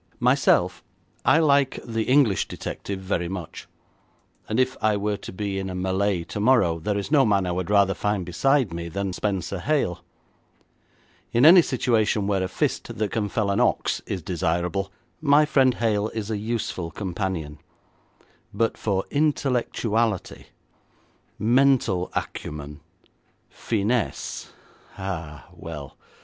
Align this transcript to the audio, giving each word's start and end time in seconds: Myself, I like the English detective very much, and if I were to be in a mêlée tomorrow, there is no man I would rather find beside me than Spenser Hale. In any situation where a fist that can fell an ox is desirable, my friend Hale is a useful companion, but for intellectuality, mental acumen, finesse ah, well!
Myself, 0.19 0.83
I 1.23 1.37
like 1.37 1.79
the 1.85 2.05
English 2.05 2.47
detective 2.47 2.99
very 3.01 3.27
much, 3.27 3.67
and 4.49 4.59
if 4.59 4.75
I 4.81 4.97
were 4.97 5.17
to 5.17 5.31
be 5.31 5.59
in 5.59 5.69
a 5.69 5.75
mêlée 5.75 6.25
tomorrow, 6.27 6.79
there 6.79 6.97
is 6.97 7.11
no 7.11 7.23
man 7.23 7.45
I 7.45 7.51
would 7.51 7.69
rather 7.69 7.93
find 7.93 8.25
beside 8.25 8.73
me 8.73 8.89
than 8.89 9.13
Spenser 9.13 9.59
Hale. 9.59 10.03
In 11.31 11.45
any 11.45 11.61
situation 11.61 12.25
where 12.25 12.41
a 12.41 12.47
fist 12.47 12.97
that 12.97 13.11
can 13.11 13.29
fell 13.29 13.51
an 13.51 13.59
ox 13.59 14.01
is 14.07 14.23
desirable, 14.23 14.91
my 15.21 15.45
friend 15.45 15.75
Hale 15.75 16.09
is 16.15 16.31
a 16.31 16.37
useful 16.39 16.89
companion, 16.89 17.59
but 18.51 18.79
for 18.79 19.05
intellectuality, 19.11 20.47
mental 21.37 22.09
acumen, 22.15 22.79
finesse 23.51 24.51
ah, 24.97 25.45
well! 25.53 25.95